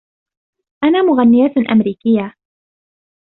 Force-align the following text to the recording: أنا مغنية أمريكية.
أنا 0.83 1.01
مغنية 1.01 1.53
أمريكية. 1.71 2.33